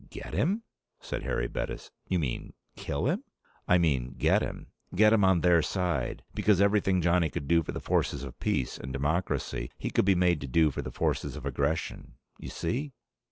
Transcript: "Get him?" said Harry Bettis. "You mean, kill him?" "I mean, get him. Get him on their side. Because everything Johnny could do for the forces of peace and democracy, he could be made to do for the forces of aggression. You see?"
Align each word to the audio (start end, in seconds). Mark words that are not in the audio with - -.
"Get 0.09 0.33
him?" 0.33 0.63
said 0.99 1.21
Harry 1.21 1.47
Bettis. 1.47 1.91
"You 2.07 2.17
mean, 2.17 2.53
kill 2.75 3.05
him?" 3.05 3.23
"I 3.67 3.77
mean, 3.77 4.15
get 4.17 4.41
him. 4.41 4.71
Get 4.95 5.13
him 5.13 5.23
on 5.23 5.41
their 5.41 5.61
side. 5.61 6.23
Because 6.33 6.59
everything 6.59 7.03
Johnny 7.03 7.29
could 7.29 7.47
do 7.47 7.61
for 7.61 7.71
the 7.71 7.79
forces 7.79 8.23
of 8.23 8.39
peace 8.39 8.79
and 8.79 8.91
democracy, 8.91 9.69
he 9.77 9.91
could 9.91 10.05
be 10.05 10.15
made 10.15 10.41
to 10.41 10.47
do 10.47 10.71
for 10.71 10.81
the 10.81 10.89
forces 10.89 11.35
of 11.35 11.45
aggression. 11.45 12.13
You 12.39 12.49
see?" 12.49 12.93